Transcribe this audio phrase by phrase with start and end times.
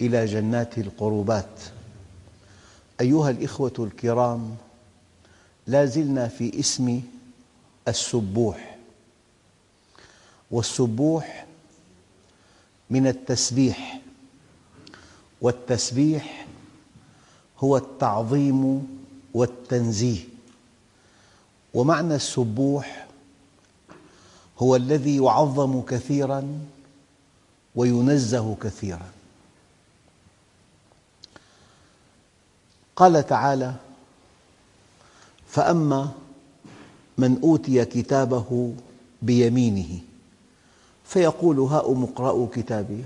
[0.00, 1.60] إلى جنات القربات.
[3.00, 4.56] أيها الإخوة الكرام
[5.66, 7.02] لا زلنا في اسم
[7.88, 8.78] السبوح.
[10.50, 11.46] والسبوح
[12.90, 14.00] من التسبيح
[15.40, 16.46] والتسبيح
[17.58, 18.86] هو التعظيم
[19.34, 20.24] والتنزيه.
[21.74, 23.06] ومعنى السبوح
[24.58, 26.58] هو الذي يعظم كثيراً
[27.74, 29.19] وينزه كثيراً.
[33.00, 33.74] قال تعالى
[35.48, 36.10] فأما
[37.18, 38.74] من أوتي كتابه
[39.22, 39.98] بيمينه
[41.04, 43.04] فيقول هاؤم اقرءوا كتابيه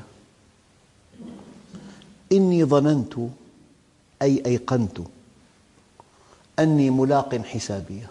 [2.32, 3.14] إني ظننت
[4.22, 4.98] أي أيقنت
[6.58, 8.10] أني ملاق حسابيه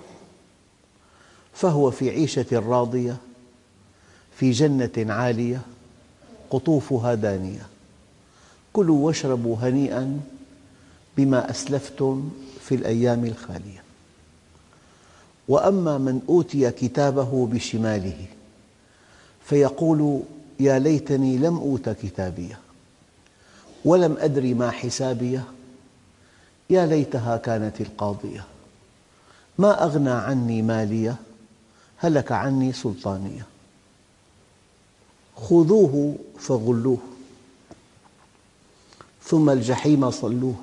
[1.53, 3.17] فهو في عيشة راضية
[4.35, 5.61] في جنة عالية
[6.49, 7.67] قطوفها دانية.
[8.73, 10.19] كلوا واشربوا هنيئا
[11.17, 12.29] بما أسلفتم
[12.61, 13.83] في الأيام الخالية.
[15.47, 18.25] وأما من أوتي كتابه بشماله
[19.45, 20.21] فيقول
[20.59, 22.59] يا ليتني لم أوت كتابيه
[23.85, 25.43] ولم أدر ما حسابيه
[26.69, 28.45] يا ليتها كانت القاضية
[29.57, 31.15] ما أغنى عني ماليه
[31.97, 33.45] هلك عني سلطانيه
[35.35, 36.97] خذوه فغلوه
[39.23, 40.55] ثم الجحيم صلوه.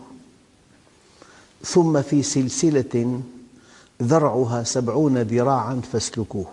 [1.64, 3.20] ثم في سلسلة
[4.02, 6.46] ذرعها سبعون ذراعا فاسلكوه.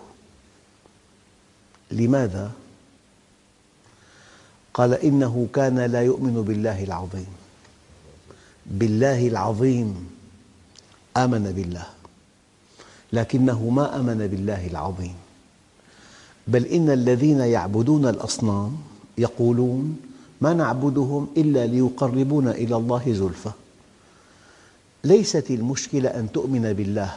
[1.90, 2.50] لماذا؟
[4.74, 7.26] قال إنه كان لا يؤمن بالله العظيم.
[8.66, 10.08] بالله العظيم
[11.16, 11.86] آمن بالله
[13.12, 15.14] لكنه ما آمن بالله العظيم.
[16.48, 18.76] بل إن الذين يعبدون الأصنام
[19.18, 19.96] يقولون
[20.40, 23.50] ما نعبدهم إلا ليقربونا إلى الله زلفى.
[25.04, 27.14] ليست المشكلة أن تؤمن بالله.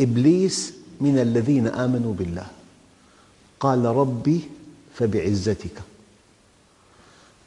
[0.00, 2.46] إبليس من الذين آمنوا بالله.
[3.60, 4.40] قال ربي
[4.94, 5.82] فبعزتك.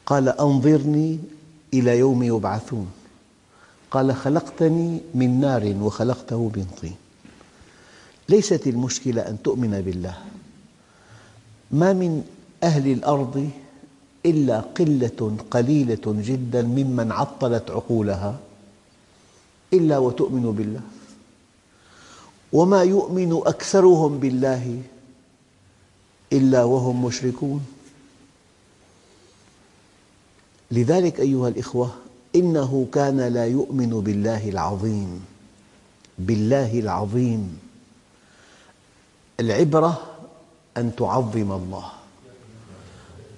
[0.06, 1.18] قال أنظرني
[1.74, 2.90] إلى يوم يبعثون.
[3.90, 6.96] قال خلقتني من نار وخلقته من طين.
[8.28, 10.18] ليست المشكلة أن تؤمن بالله.
[11.70, 12.24] ما من
[12.62, 13.50] أهل الأرض
[14.26, 18.38] إلا قلة قليلة جدا ممن عطلت عقولها.
[19.74, 20.80] إلا وتؤمن بالله.
[22.52, 24.82] وما يؤمن أكثرهم بالله
[26.32, 27.66] إلا وهم مشركون.
[30.70, 31.90] لذلك أيها الأخوة
[32.34, 35.24] إنه كان لا يؤمن بالله العظيم.
[36.18, 37.58] بالله العظيم.
[39.40, 40.02] العبرة
[40.76, 41.88] أن تعظم الله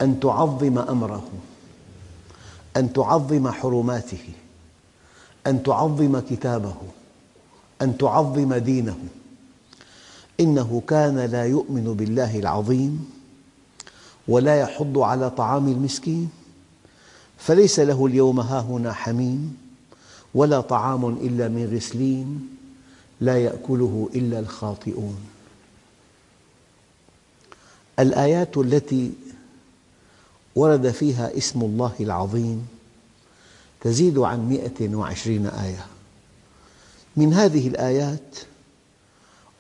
[0.01, 1.29] أن تعظم أمره
[2.77, 4.27] أن تعظم حرماته.
[5.47, 6.77] أن تعظم كتابه
[7.83, 8.99] أن تعظم دينه.
[10.41, 13.11] إنه كان لا يؤمن بالله العظيم
[14.29, 16.31] ولا يحض على طعام المسكين
[17.39, 19.57] فليس له اليوم هاهنا حميم
[20.35, 22.49] ولا طعام إلا من غسلين
[23.21, 25.17] لا يأكله إلا الخاطئون.
[27.99, 29.13] الآيات التي
[30.57, 32.67] ورد فيها اسم الله العظيم
[33.87, 35.87] تزيد عن مئة وعشرين آية.
[37.17, 38.39] من هذه الآيات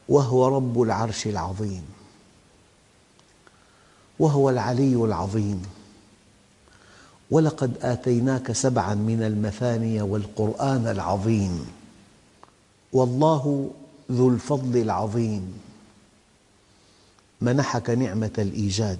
[0.08, 1.82] وهو رب العرش العظيم
[4.18, 5.62] وهو العلي العظيم.
[7.30, 11.66] ولقد آتيناك سبعا من المثاني والقرآن العظيم
[12.92, 13.70] والله
[14.12, 15.58] ذو الفضل العظيم.
[17.40, 18.98] منحك نعمة الإيجاد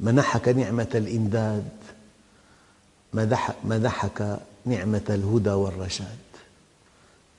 [0.00, 1.68] منحك نعمة الإمداد
[3.64, 6.18] منحك نعمة الهدى والرشاد.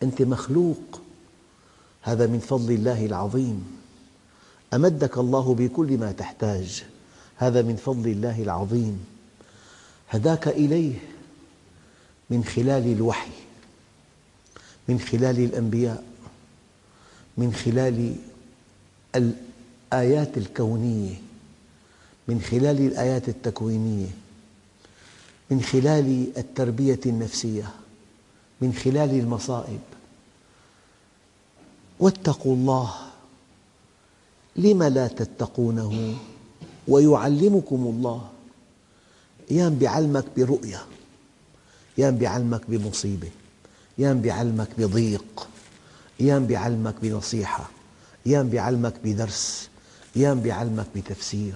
[0.04, 1.02] أنت مخلوق.
[2.02, 3.78] هذا من فضل الله العظيم.
[4.74, 6.84] أمدك الله بكل ما تحتاج.
[7.38, 9.06] هذا من فضل الله العظيم.
[10.10, 10.94] هداك إليه
[12.30, 13.32] من خلال الوحي
[14.88, 16.04] من خلال الأنبياء
[17.38, 18.16] من خلال
[19.16, 21.16] الآيات الكونية
[22.28, 24.25] من خلال الآيات التكوينية.
[25.52, 27.70] من خلال التربية النفسية
[28.62, 29.80] من خلال المصائب.
[32.00, 32.94] واتقوا الله.
[34.56, 36.16] لم لا تتقونه؟
[36.88, 38.30] ويعلمكم الله.
[39.52, 40.82] أيام بيعلمك برؤية
[42.00, 43.30] أيام بيعلمك بمصيبة
[44.00, 45.48] أيام بيعلمك بضيق
[46.22, 47.70] أيام بيعلمك بنصيحة
[48.28, 49.70] أيام بيعلمك بدرس
[50.18, 51.56] أيام بيعلمك بتفسير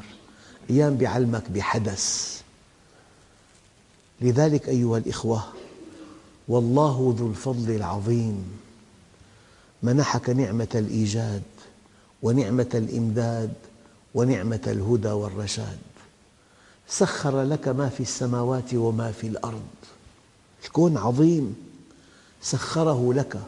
[0.69, 2.38] أيام بيعلمك بحدث.
[4.21, 5.43] لذلك أيها الإخوة
[6.47, 8.43] والله ذو الفضل العظيم
[9.83, 11.41] منحك نعمة الإيجاد
[12.23, 13.53] ونعمة الإمداد
[14.15, 15.77] ونعمة الهدى والرشاد.
[16.87, 19.67] سخر لك ما في السماوات وما في الأرض.
[20.65, 21.55] الكون عظيم
[22.41, 23.39] سخره لك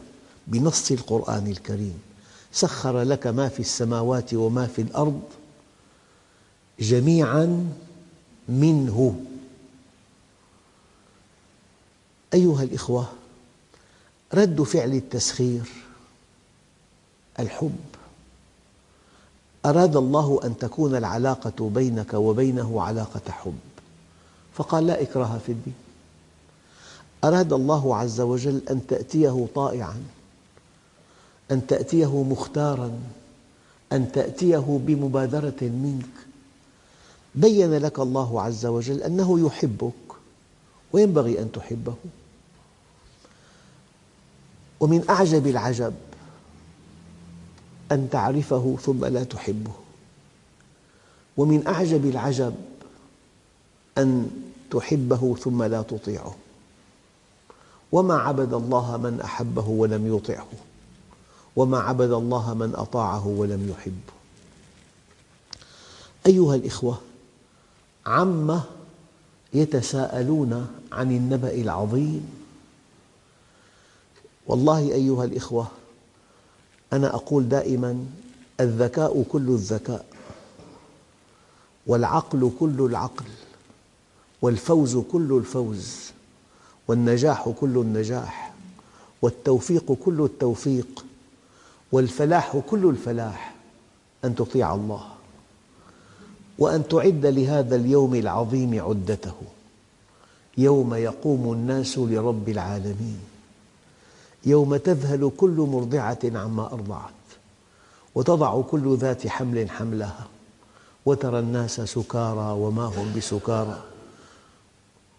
[0.46, 1.98] بنص القرآن الكريم.
[2.52, 5.22] سخر لك ما في السماوات وما في الأرض
[6.80, 7.70] جميعا
[8.48, 9.24] منه.
[12.34, 13.08] أيها الإخوة
[14.34, 15.62] رد فعل التسخير
[17.38, 17.78] الحب.
[19.66, 23.58] أراد الله أن تكون العلاقة بينك وبينه علاقة حب.
[24.54, 25.74] فقال لا إكراه في الدين.
[27.24, 30.02] أراد الله عز وجل أن تأتيه طائعاً
[31.50, 32.92] أن تأتيه مختاراً
[33.92, 36.26] أن تأتيه بمبادرة منك.
[37.34, 39.92] بين لك الله عز وجل أنه يحبك
[40.92, 41.94] وينبغي أن تحبه.
[44.82, 45.94] ومن أعجب العجب
[47.92, 49.72] أن تعرفه ثم لا تحبه.
[51.36, 52.54] ومن أعجب العجب
[53.98, 54.30] أن
[54.70, 56.34] تحبه ثم لا تطيعه.
[57.92, 60.48] وما عبد الله من أحبه ولم يطعه.
[61.56, 64.12] وما عبد الله من أطاعه ولم يحبه.
[66.26, 67.00] أيها الإخوة
[68.06, 68.60] عم
[69.54, 72.41] يتساءلون عن النبأ العظيم
[74.46, 75.66] والله أيها الإخوة
[76.92, 78.06] أنا أقول دائماً
[78.60, 80.04] الذكاء كل الذكاء
[81.86, 83.24] والعقل كل العقل
[84.42, 85.98] والفوز كل الفوز
[86.88, 88.52] والنجاح كل النجاح
[89.22, 91.04] والتوفيق كل التوفيق
[91.92, 93.54] والفلاح كل الفلاح
[94.24, 95.04] أن تطيع الله
[96.58, 99.34] وأن تعد لهذا اليوم العظيم عدته
[100.58, 103.20] يوم يقوم الناس لرب العالمين.
[104.46, 107.12] يوم تذهل كل مرضعة عما أرضعت
[108.14, 110.26] وتضع كل ذات حمل حملها
[111.06, 113.82] وترى الناس سكارى وما هم بسكارى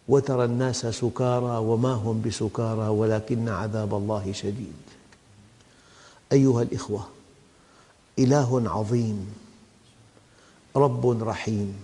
[0.07, 4.73] وترى الناس سكارى وما هم بسكارى ولكن عذاب الله شديد.
[6.31, 7.07] أيها الإخوة
[8.19, 9.33] إله عظيم
[10.75, 11.75] رب رحيم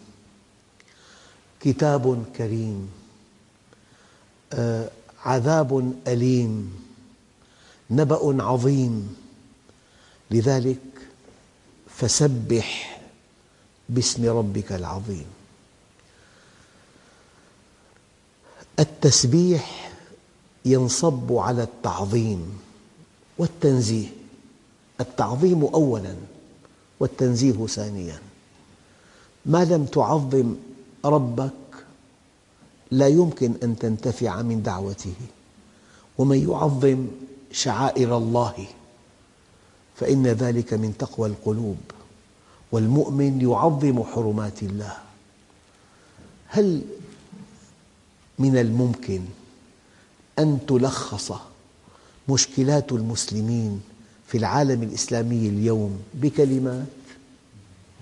[1.59, 2.89] كتاب كريم
[4.53, 4.89] آه،
[5.25, 6.88] عذاب أليم.
[7.91, 9.15] نبأ عظيم.
[10.31, 10.79] لذلك
[11.95, 13.01] فسبح
[13.89, 15.25] باسم ربك العظيم.
[18.79, 19.91] التسبيح
[20.65, 22.59] ينصب على التعظيم
[23.37, 24.07] والتنزيه.
[25.01, 26.15] التعظيم أولاً
[26.99, 28.19] والتنزيه ثانياً.
[29.45, 30.55] ما لم تعظم
[31.05, 31.51] ربك
[32.91, 35.13] لا يمكن أن تنتفع من دعوته.
[36.17, 37.07] ومن يعظم
[37.51, 38.67] شعائر الله
[39.95, 41.77] فإن ذلك من تقوى القلوب
[42.71, 44.97] والمؤمن يعظم حرمات الله.
[46.47, 46.81] هل
[48.39, 49.25] من الممكن
[50.39, 51.31] أن تلخص
[52.29, 53.81] مشكلات المسلمين
[54.27, 56.85] في العالم الإسلامي اليوم بكلمات؟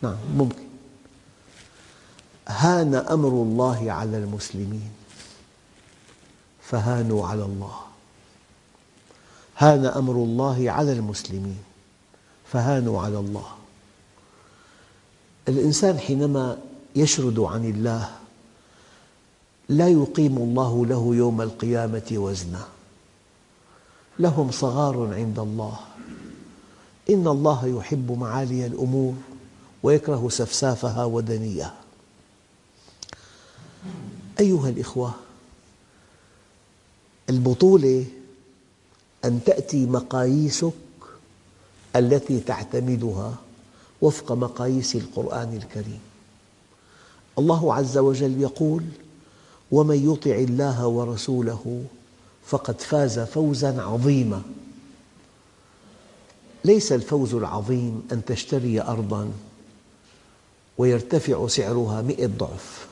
[0.02, 0.68] نعم ممكن.
[2.48, 4.92] هان أمر الله على المسلمين
[6.62, 7.80] فهانوا على الله.
[9.58, 11.58] هان أمر الله على المسلمين
[12.52, 13.48] فهانوا على الله.
[15.48, 16.58] الإنسان حينما
[16.96, 18.10] يشرد عن الله
[19.70, 22.66] لا يقيم الله له يوم القيامة وزنا.
[24.20, 25.80] لهم صغار عند الله.
[27.10, 29.14] إن الله يحب معالي الأمور
[29.84, 31.74] ويكره سفسافها ودنيها
[34.40, 35.14] أيها الإخوة
[37.30, 38.06] البطولة
[39.28, 40.72] أن تأتي مقاييسك
[41.96, 43.36] التي تعتمدها
[44.02, 46.00] وفق مقاييس القرآن الكريم.
[47.40, 48.84] الله عز وجل يقول
[49.72, 51.84] ومن يطع الله ورسوله
[52.46, 54.42] فقد فاز فوزاً عظيماً.
[56.66, 59.32] ليس الفوز العظيم أن تشتري أرضاً
[60.78, 62.88] ويرتفع سعرها مئة ضعف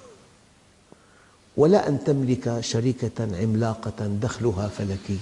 [1.58, 5.20] ولا أن تملك شركة عملاقة دخلها فلكي.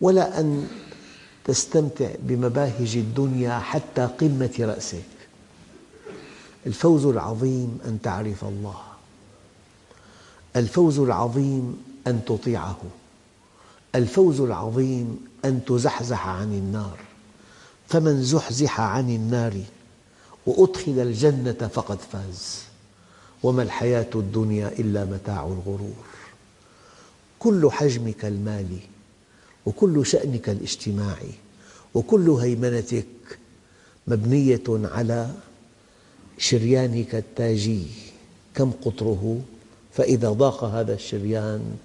[0.00, 0.68] ولا أن
[1.44, 5.02] تستمتع بمباهج الدنيا حتى قمة رأسك.
[6.66, 8.82] الفوز العظيم أن تعرف الله.
[10.56, 12.80] الفوز العظيم أن تطيعه.
[13.94, 16.98] الفوز العظيم أن تزحزح عن النار.
[17.88, 19.54] فمن زحزح عن النار
[20.46, 22.58] وأدخل الجنة فقد فاز.
[23.42, 26.04] وما الحياة الدنيا إلا متاع الغرور.
[27.38, 28.80] كل حجمك المالي
[29.66, 31.30] وكل شأنك الاجتماعي
[31.94, 33.06] وكل هيمنتك
[34.06, 35.30] مبنية على
[36.38, 37.86] شريانك التاجي.
[38.54, 39.40] كم قطره؟
[39.92, 41.76] فإذا ضاق هذا الشريان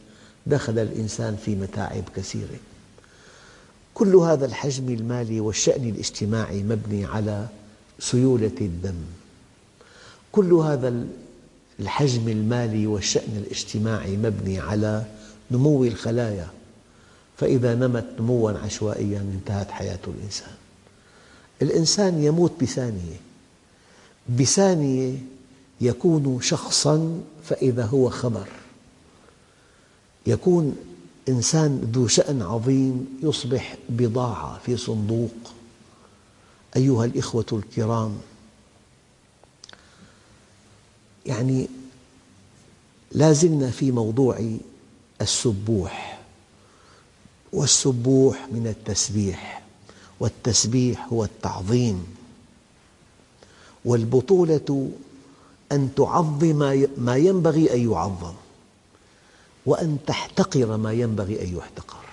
[0.48, 2.60] دخل الإنسان في متاعب كثيرة.
[3.94, 7.48] كل هذا الحجم المالي والشأن الاجتماعي مبني على
[8.00, 8.96] سيولة الدم.
[10.32, 11.06] كل هذا
[11.80, 15.06] الحجم المالي والشأن الاجتماعي مبني على
[15.52, 16.48] نمو الخلايا.
[17.38, 20.56] فإذا نمت نموا عشوائيا انتهت حياة الإنسان.
[21.62, 23.20] الإنسان يموت بثانية.
[24.30, 25.18] بثانية
[25.82, 28.48] يكون شخصا فإذا هو خبر.
[30.28, 30.78] يكون
[31.30, 35.36] إنسان ذو شأن عظيم يصبح بضاعة في صندوق.
[36.76, 38.18] أيها الإخوة الكرام
[41.26, 41.68] يعني
[43.12, 44.58] لا زلنا في موضوع
[45.22, 46.15] السبوح.
[47.54, 49.64] والسبوح من التسبيح
[50.20, 52.06] والتسبيح هو التعظيم.
[53.86, 54.90] والبطولة
[55.72, 56.56] أن تعظم
[56.98, 58.34] ما ينبغي أن يعظم
[59.66, 62.06] وأن تحتقر ما ينبغي أن يحتقر.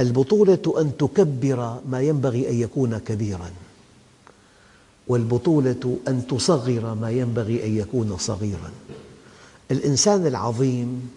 [0.00, 3.50] البطولة أن تكبر ما ينبغي أن يكون كبيراً
[5.08, 8.70] والبطولة أن تصغر ما ينبغي أن يكون صغيراً.
[9.70, 11.10] الإنسان العظيم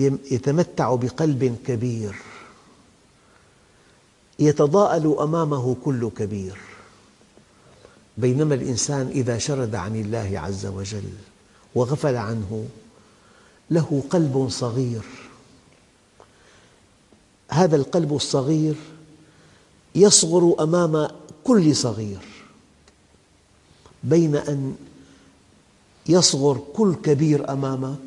[0.00, 2.16] يتمتع بقلب كبير.
[4.38, 6.58] يتضاءل أمامه كل كبير.
[8.18, 11.10] بينما الإنسان إذا شرد عن الله عز وجل
[11.74, 12.66] وغفل عنه
[13.70, 15.02] له قلب صغير.
[17.48, 18.74] هذا القلب الصغير
[19.94, 21.08] يصغر أمام
[21.44, 22.20] كل صغير.
[24.04, 24.76] بين أن
[26.08, 27.98] يصغر كل كبير أمامك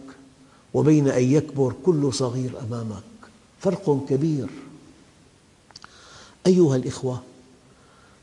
[0.74, 3.04] وبين أن يكبر كل صغير أمامك.
[3.60, 4.48] فرق كبير.
[6.48, 7.22] أيها الإخوة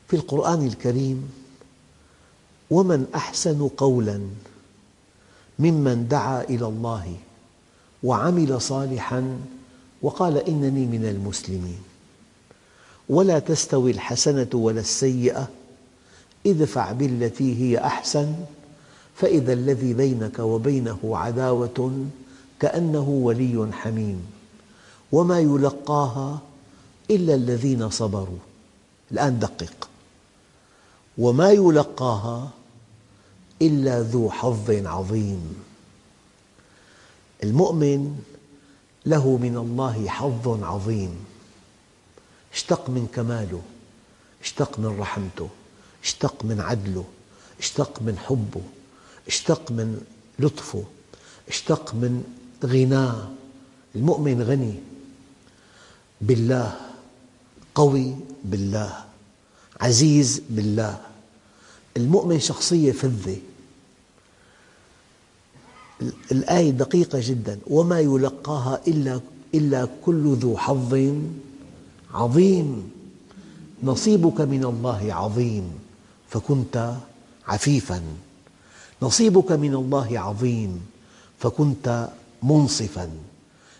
[0.07, 1.31] في القرآن الكريم
[2.71, 4.21] ومن أحسن قولاً
[5.59, 7.15] ممن دعا إلى الله
[8.03, 9.39] وعمل صالحاً
[10.01, 11.79] وقال إنني من المسلمين.
[13.09, 15.47] ولا تستوي الحسنة ولا السيئة
[16.47, 18.35] ادفع بالتي هي أحسن
[19.15, 22.05] فإذا الذي بينك وبينه عداوة
[22.59, 24.25] كأنه ولي حميم.
[25.11, 26.39] وما يلقاها
[27.11, 28.39] إلا الذين صبروا.
[29.11, 29.89] الآن دقق.
[31.17, 32.49] وما يلقاها
[33.61, 35.63] إلا ذو حظ عظيم.
[37.43, 38.19] المؤمن
[39.05, 41.25] له من الله حظ عظيم.
[42.53, 43.61] اشتق من كماله
[44.41, 45.49] اشتق من رحمته
[46.03, 47.05] اشتق من عدله
[47.59, 48.61] اشتق من حبه
[49.27, 50.01] اشتق من
[50.39, 50.83] لطفه
[51.47, 52.23] اشتق من
[52.63, 53.29] غناه
[53.95, 54.73] المؤمن غني.
[56.21, 56.75] بالله.
[57.75, 59.05] قوي بالله.
[59.81, 61.01] عزيز بالله.
[61.97, 63.37] المؤمن شخصية فذة.
[66.31, 67.59] الآية دقيقة جدا.
[67.67, 69.19] وما يلقاها إلا,
[69.53, 70.93] إلا كل ذو حظ
[72.13, 72.91] عظيم.
[73.83, 75.79] نصيبك من الله عظيم.
[76.29, 76.95] فكنت
[77.47, 78.01] عفيفا.
[79.01, 80.85] نصيبك من الله عظيم.
[81.39, 82.09] فكنت
[82.45, 83.09] منصفا.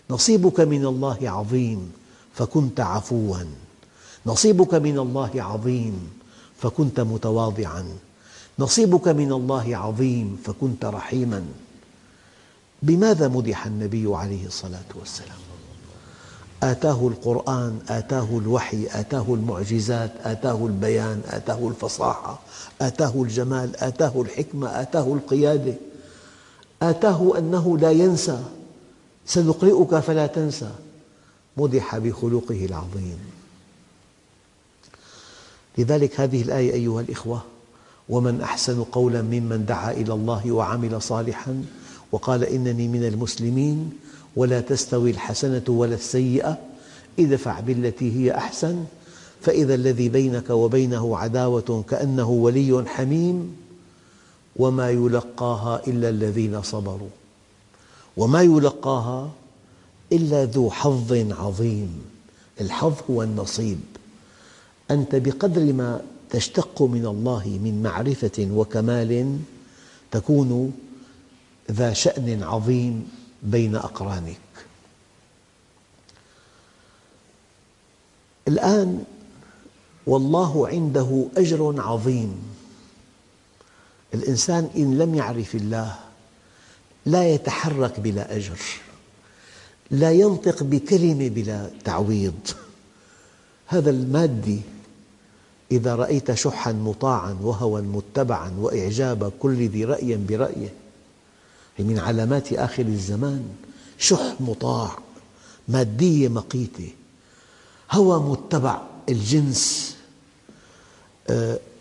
[0.10, 1.92] نصيبك من الله عظيم
[2.34, 3.38] فكنت عفوا.
[4.26, 6.10] نصيبك من الله عظيم
[6.58, 7.86] فكنت متواضعا.
[8.60, 11.46] نصيبك من الله عظيم فكنت رحيما.
[12.84, 15.42] بماذا مدح النبي عليه الصلاة والسلام؟
[16.64, 22.40] آتاه القرآن آتاه الوحي آتاه المعجزات آتاه البيان آتاه الفصاحة
[22.82, 25.74] آتاه الجمال آتاه الحكمة آتاه القيادة.
[26.82, 28.44] آتاه أنه لا ينسى.
[29.26, 30.72] سنقرئك فلا تنسى.
[31.58, 33.18] مدح بخلقه العظيم.
[35.78, 37.42] لذلك هذه الآية أيها الإخوة
[38.10, 41.64] ومن أحسن قولا ممن دعا إلى الله وعمل صالحا
[42.12, 43.94] وقال إنني من المسلمين
[44.36, 46.58] ولا تستوي الحسنة ولا السيئة
[47.20, 48.86] ادفع بالتي هي أحسن
[49.42, 53.56] فإذا الذي بينك وبينه عداوة كأنه ولي حميم
[54.56, 57.10] وما يلقاها إلا الذين صبروا.
[58.18, 59.32] وما يلقاها
[60.12, 62.02] إلا ذو حظ عظيم.
[62.62, 63.80] الحظ هو النصيب.
[64.92, 69.40] أنت بقدر ما تشتق من الله من معرفة وكمال
[70.12, 70.74] تكون
[71.72, 73.10] ذا شأن عظيم
[73.44, 74.38] بين أقرانك.
[78.48, 79.04] الآن
[80.08, 82.55] والله عنده أجر عظيم.
[84.16, 85.96] الإنسان إن لم يعرف الله
[87.06, 88.60] لا يتحرك بلا أجر
[89.92, 92.40] لا ينطق بكلمة بلا تعويض.
[93.68, 94.62] هذا المادي
[95.72, 100.74] إذا رأيت شحا مطاعا وهوى متبعا وإعجاب كل ذي رأي برأيه
[101.80, 103.44] من علامات آخر الزمان.
[103.98, 105.00] شح مطاع
[105.68, 106.90] مادية مقيتة
[107.92, 109.95] هوى متبع الجنس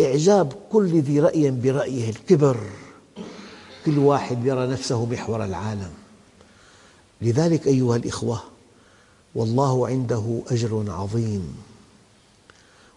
[0.00, 2.60] إعجاب كل ذي رأي برأيه الكبر.
[3.86, 5.92] كل واحد يرى نفسه محور العالم.
[7.22, 8.42] لذلك أيها الإخوة
[9.34, 11.56] والله عنده أجر عظيم.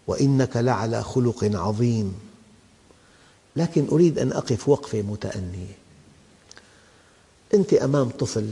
[0.06, 2.14] وإنك لعلى خلق عظيم.
[3.56, 5.76] لكن أريد أن أقف وقفة متأنية
[7.54, 8.50] أنت أمام طفل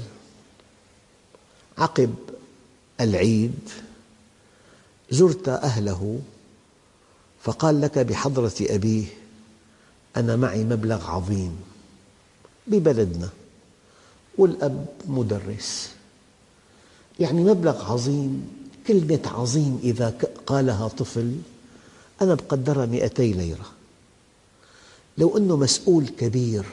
[1.78, 2.14] عقب
[3.00, 3.58] العيد
[5.10, 6.20] زرت أهله
[7.46, 9.06] فقال لك بحضرة أبيه
[10.16, 11.56] أنا معي مبلغ عظيم
[12.66, 13.28] ببلدنا
[14.38, 15.90] والأب مدرس.
[17.20, 18.48] يعني مبلغ عظيم
[18.86, 20.14] كلمة عظيم إذا
[20.46, 21.36] قالها طفل
[22.22, 23.66] أنا بقدرها مئتي ليرة.
[25.18, 26.64] لو أنه مسؤول كبير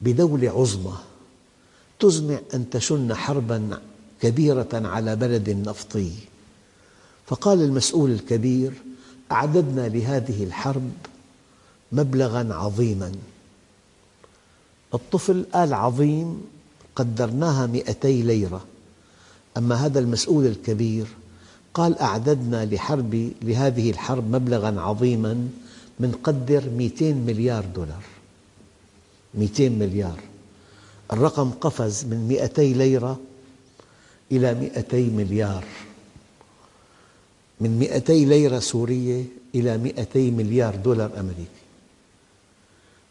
[0.00, 0.96] بدولة عظمى
[2.00, 3.80] تزمع أن تشن حربا
[4.20, 6.12] كبيرة على بلد نفطي.
[7.26, 8.72] فقال المسؤول الكبير
[9.32, 10.90] أعددنا لهذه الحرب
[11.92, 13.12] مبلغا عظيما.
[14.94, 16.42] الطفل قال عظيم
[16.96, 18.64] قدرناها مئتي ليرة.
[19.56, 21.06] أما هذا المسؤول الكبير
[21.74, 25.48] قال أعددنا لحرب لهذه الحرب مبلغا عظيما
[26.00, 28.02] منقدر 200 مليار دولار.
[29.34, 30.20] 200 مليار.
[31.12, 33.20] الرقم قفز من 200 ليرة
[34.32, 35.64] إلى 200 مليار.
[37.62, 41.62] من 200 ليرة سورية إلى 200 مليار دولار أمريكي.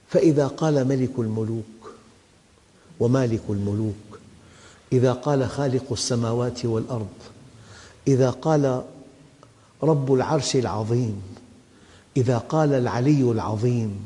[0.09, 1.93] فإذا قال ملك الملوك
[2.99, 4.19] ومالك الملوك
[4.93, 7.07] إذا قال خالق السماوات والأرض
[8.07, 8.83] إذا قال
[9.83, 11.21] رب العرش العظيم
[12.17, 14.05] إذا قال العلي العظيم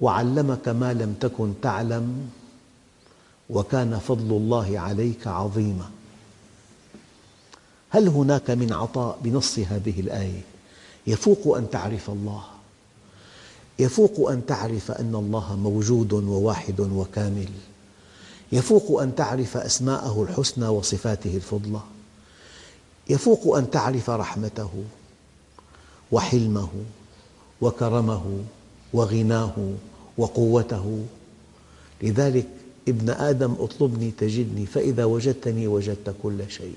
[0.00, 2.30] وعلمك ما لم تكن تعلم
[3.50, 5.90] وكان فضل الله عليك عظيما.
[7.90, 10.40] هل هناك من عطاء بنص هذه الآية؟
[11.06, 12.42] يفوق أن تعرف الله.
[13.78, 17.48] يفوق أن تعرف أن الله موجود وواحد وكامل.
[18.52, 21.80] يفوق أن تعرف أسماءه الحسنى وصفاته الفضلى.
[23.08, 24.70] يفوق أن تعرف رحمته
[26.12, 26.68] وحلمه
[27.60, 28.44] وكرمه
[28.92, 29.72] وغناه
[30.18, 31.04] وقوته.
[32.02, 32.46] لذلك
[32.88, 36.76] ابن آدم اطلبني تجدني فإذا وجدتني وجدت كل شيء.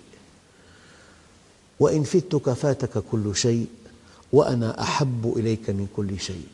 [1.82, 3.68] وإن فتك فاتك كل شيء
[4.34, 6.48] وأنا أحب إليك من كل شيء.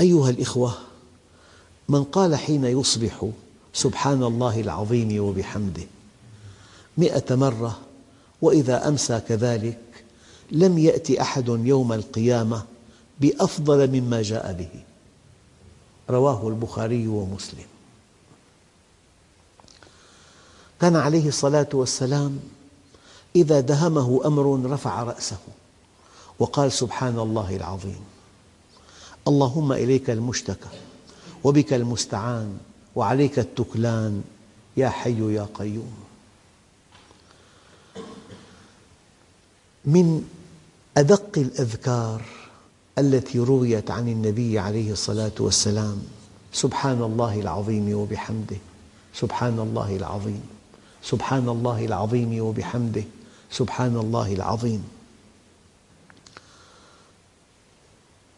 [0.00, 0.74] أيها الإخوة
[1.88, 3.28] من قال حين يصبح
[3.74, 5.82] سبحان الله العظيم وبحمده
[6.98, 7.78] مئة مرة
[8.42, 9.78] وإذا أمسى كذلك
[10.50, 12.62] لم يأتي أحد يوم القيامة
[13.20, 14.82] بأفضل مما جاء به.
[16.10, 17.66] رواه البخاري ومسلم.
[20.80, 22.40] كان عليه الصلاة والسلام
[23.36, 25.38] إذا دهمه أمر رفع رأسه
[26.38, 28.00] وقال سبحان الله العظيم
[29.28, 30.68] اللهم إليك المشتكى
[31.44, 32.58] وبك المستعان
[32.96, 34.22] وعليك التكلان
[34.76, 35.92] يا حي يا قيوم.
[39.84, 40.24] من
[40.96, 42.22] أدق الأذكار
[42.98, 46.02] التي رويت عن النبي عليه الصلاة والسلام
[46.52, 48.56] سبحان الله العظيم وبحمده
[49.14, 50.42] سبحان الله العظيم
[51.02, 53.04] سبحان الله العظيم وبحمده.
[53.52, 54.84] سبحان الله العظيم.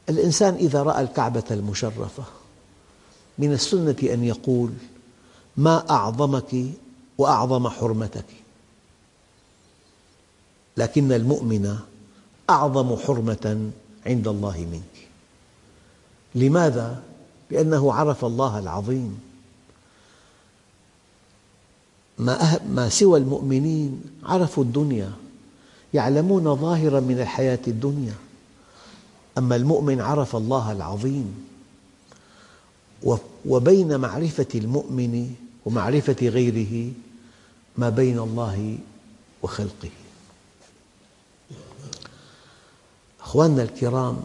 [0.08, 2.24] الإنسان إذا رأى الكعبة المشرفة
[3.38, 4.72] من السنة أن يقول
[5.56, 6.56] ما أعظمك
[7.18, 8.26] وأعظم حرمتك.
[10.76, 11.78] لكن المؤمن
[12.50, 13.70] أعظم حرمة
[14.06, 15.08] عند الله منك.
[16.34, 17.02] لماذا؟
[17.50, 19.33] لأنه عرف الله العظيم.
[22.18, 25.12] ما, ما سوى المؤمنين عرفوا الدنيا
[25.94, 28.14] يعلمون ظاهرا من الحياة الدنيا.
[29.38, 31.44] أما المؤمن عرف الله العظيم.
[33.46, 35.34] وبين معرفة المؤمن
[35.66, 36.92] ومعرفة غيره
[37.78, 38.78] ما بين الله
[39.42, 39.90] وخلقه.
[43.20, 44.16] أخواننا الكرام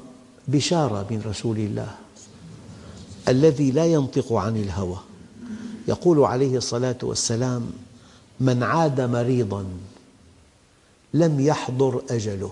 [0.47, 1.95] بشارة من رسول الله
[3.27, 4.97] الذي لا ينطق عن الهوى.
[5.89, 7.71] يقول عليه الصلاة والسلام
[8.39, 9.65] من عاد مريضا
[11.13, 12.51] لم يحضر أجله.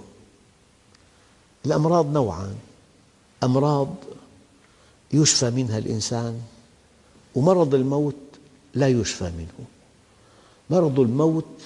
[1.65, 2.55] الأمراض نوعان
[3.43, 3.93] أمراض
[5.13, 6.41] يشفى منها الإنسان
[7.35, 8.15] ومرض الموت
[8.73, 9.67] لا يشفى منه.
[10.69, 11.61] مرض الموت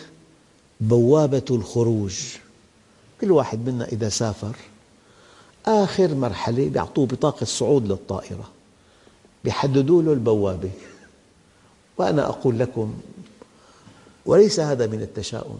[0.81, 2.15] بوابة الخروج.
[3.21, 4.55] كل واحد منا إذا سافر
[5.65, 8.49] آخر مرحلة يعطوه بطاقة صعود للطائرة
[9.45, 10.71] يحددوا له البوابة.
[12.01, 12.93] وأنا أقول لكم
[14.25, 15.59] وليس هذا من التشاؤم.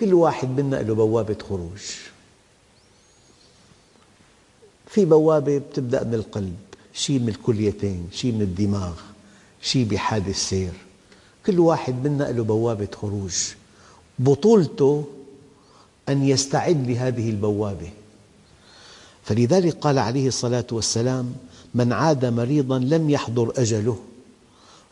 [0.00, 1.80] كل واحد منا له بوابة خروج.
[4.86, 6.56] في بوابة تبدأ من القلب
[6.94, 8.92] شيء من الكليتين شيء من الدماغ
[9.62, 10.72] شيء بحادث سير
[11.46, 13.34] كل واحد منا له بوابة خروج.
[14.18, 15.04] بطولته
[16.08, 17.90] أن يستعد لهذه البوابة.
[19.24, 21.34] فلذلك قال عليه الصلاة والسلام
[21.74, 23.98] من عاد مريضا لم يحضر أجله.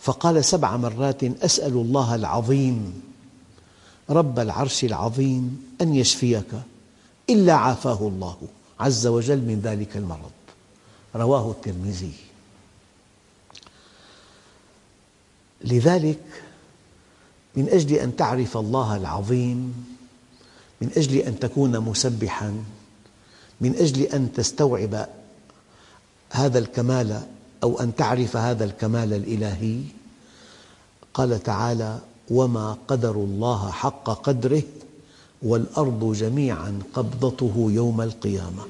[0.00, 3.02] فقال سبع مرات أسأل الله العظيم
[4.10, 6.62] رب العرش العظيم أن يشفيك
[7.30, 8.36] إلا عافاه الله
[8.80, 10.30] عز وجل من ذلك المرض.
[11.16, 12.12] رواه الترمذي.
[15.64, 16.42] لذلك
[17.56, 19.86] من أجل أن تعرف الله العظيم
[20.80, 22.64] من أجل أن تكون مسبحاً
[23.60, 25.06] من أجل أن تستوعب
[26.30, 27.22] هذا الكمال
[27.62, 29.80] أو أن تعرف هذا الكمال الإلهي؟
[31.14, 31.98] قال تعالى
[32.30, 34.62] وما قدر الله حق قدره
[35.42, 38.62] والأرض جميعا قبضته يوم القيامة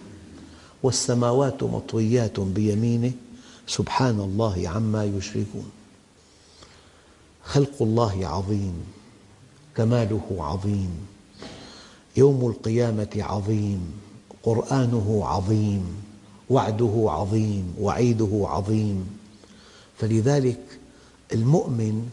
[0.83, 3.13] والسماوات مطويات بيمينه
[3.67, 5.71] سبحان الله عما يشركون.
[7.45, 8.75] خلق الله عظيم
[9.77, 10.91] كماله عظيم
[12.17, 13.93] يوم القيامة عظيم
[14.43, 16.10] قرآنه عظيم
[16.51, 19.19] وعده عظيم وعيده عظيم.
[19.99, 20.79] فلذلك
[21.33, 22.09] المؤمن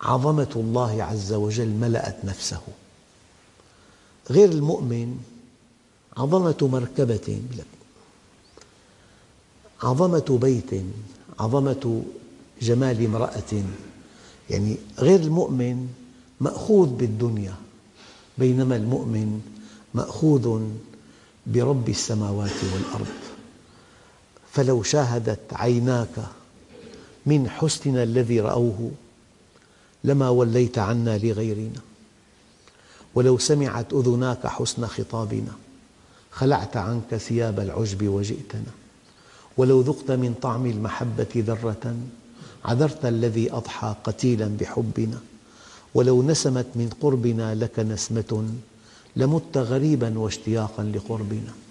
[0.00, 2.60] عظمة الله عز وجل ملأت نفسه.
[4.30, 5.18] غير المؤمن
[6.16, 7.42] عظمة مركبة
[9.82, 10.70] عظمة بيت
[11.40, 12.02] عظمة
[12.62, 13.52] جمال امرأة.
[14.50, 15.88] يعني غير المؤمن
[16.40, 17.54] مأخوذ بالدنيا
[18.38, 19.40] بينما المؤمن
[19.94, 20.60] مأخوذ
[21.46, 23.23] برب السماوات والأرض.
[24.54, 26.26] فلو شاهدت عيناك
[27.26, 28.90] من حسننا الذي رأوه
[30.04, 31.80] لما وليت عنا لغيرنا.
[33.14, 35.52] ولو سمعت أذناك حسن خطابنا
[36.30, 38.72] خلعت عنك ثياب العجب وجئتنا.
[39.56, 41.96] ولو ذقت من طعم المحبة ذرة
[42.64, 45.18] عذرت الذي أضحى قتيلا بحبنا.
[45.94, 48.48] ولو نسمت من قربنا لك نسمة
[49.16, 51.63] لمت غريبا واشتياقا لقربنا.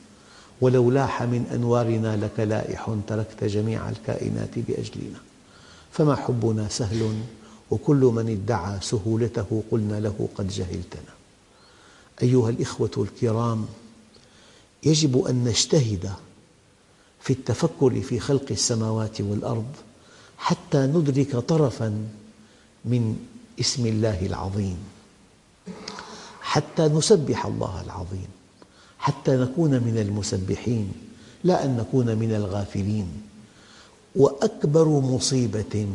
[0.63, 5.19] ولو لاح من أنوارنا لك لائح تركت جميع الكائنات بأجلنا.
[5.91, 7.19] فما حبنا سهل
[7.71, 11.13] وكل من ادعى سهولته قلنا له قد جهلتنا.
[12.21, 13.65] أيها الإخوة الكرام
[14.83, 16.11] يجب أن نجتهد
[17.21, 19.71] في التفكر في خلق السماوات والأرض
[20.37, 22.07] حتى ندرك طرفا
[22.85, 23.25] من
[23.59, 24.77] اسم الله العظيم
[26.41, 28.42] حتى نسبح الله العظيم.
[29.03, 30.91] حتى نكون من المسبحين
[31.43, 33.07] لا أن نكون من الغافلين.
[34.15, 35.87] وأكبر مصيبة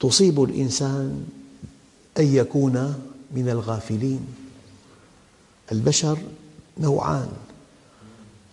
[0.00, 1.26] تصيب الإنسان
[2.18, 2.74] أن يكون
[3.30, 4.26] من الغافلين.
[5.72, 6.18] البشر
[6.78, 7.28] نوعان.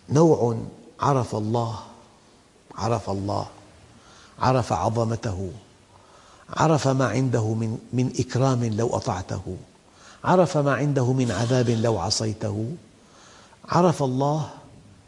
[0.10, 0.58] نوع
[1.00, 1.80] عرف الله
[2.76, 3.48] عرف الله
[4.40, 5.52] عرف عظمته
[6.50, 9.58] عرف ما عنده من, من إكرام لو أطعته.
[10.24, 12.66] عرف ما عنده من عذاب لو عصيته.
[13.66, 14.50] عرف الله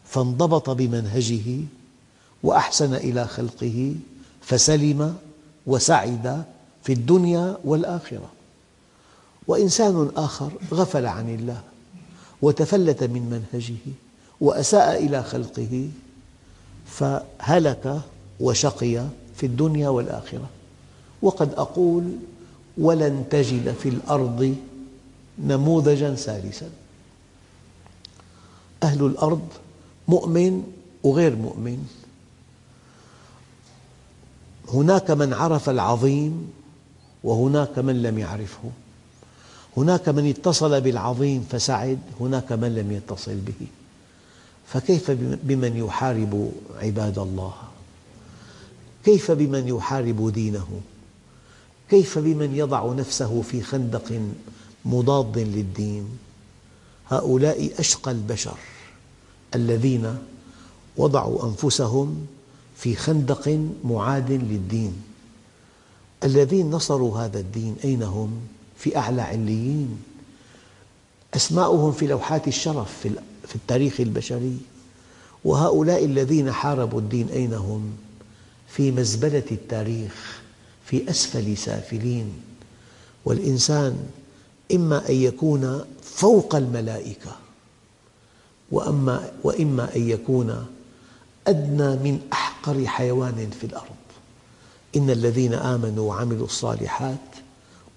[0.06, 1.60] فانضبط بمنهجه
[2.44, 3.96] وأحسن إلى خلقه
[4.42, 5.18] فسلم
[5.68, 6.44] وسعد
[6.84, 8.30] في الدنيا والآخرة.
[9.48, 11.62] وإنسان آخر غفل عن الله
[12.42, 13.22] وتفلت من
[13.54, 13.94] منهجه
[14.42, 15.90] وأساء إلى خلقه
[16.86, 18.02] فهلك
[18.40, 20.50] وشقي في الدنيا والآخرة.
[21.22, 22.04] وقد أقول
[22.78, 24.56] ولن تجد في الأرض
[25.42, 26.70] نموذجا ثالثا
[28.84, 29.48] أهل الأرض
[30.08, 30.64] مؤمن
[31.04, 31.88] وغير مؤمن.
[34.74, 36.52] هناك من عرف العظيم
[37.24, 38.72] وهناك من لم يعرفه.
[39.78, 43.68] هناك من اتصل بالعظيم فسعد هناك من لم يتصل به.
[44.68, 45.12] فكيف
[45.44, 46.52] بمن يحارب
[46.82, 47.54] عباد الله؟
[49.06, 50.82] كيف بمن يحارب دينه؟
[51.90, 54.22] كيف بمن يضع نفسه في خندق
[54.86, 56.10] مضاد للدين.
[57.10, 58.58] هؤلاء أشقى البشر
[59.56, 60.18] الذين
[60.98, 62.28] وضعوا أنفسهم
[62.78, 64.94] في خندق معاد للدين.
[66.24, 68.40] الذين نصروا هذا الدين أين هم؟
[68.78, 69.98] في أعلى عليين.
[71.34, 73.08] أسماؤهم في لوحات الشرف
[73.48, 74.58] في التاريخ البشري.
[75.46, 77.92] وهؤلاء الذين حاربوا الدين أين هم؟
[78.68, 80.42] في مزبلة التاريخ
[80.86, 82.34] في أسفل سافلين.
[83.26, 83.98] والإنسان
[84.74, 87.32] إما أن يكون فوق الملائكة
[88.72, 90.66] وأما وإما أن يكون
[91.48, 93.96] أدنى من أحقر حيوان في الأرض.
[94.96, 97.18] إن الذين آمنوا وعملوا الصالحات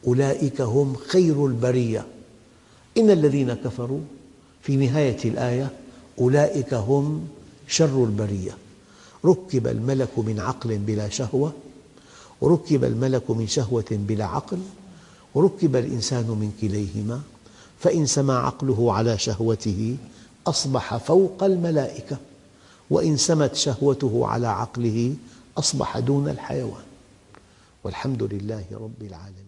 [0.06, 2.06] أولئك هم خير البرية.
[2.98, 4.00] إن الذين كفروا
[4.62, 5.70] في نهاية الآية
[6.20, 7.28] أولئك هم
[7.68, 8.56] شر البرية.
[9.24, 11.52] ركب الملك من عقل بلا شهوة
[12.40, 14.58] وركب الملك من شهوة بلا عقل
[15.34, 17.20] وركب الإنسان من كليهما
[17.80, 19.96] فإن سمى عقله على شهوته
[20.46, 22.16] أصبح فوق الملائكة
[22.90, 25.14] وإن سمت شهوته على عقله
[25.58, 26.84] أصبح دون الحيوان.
[27.84, 29.43] والحمد لله رب العالمين.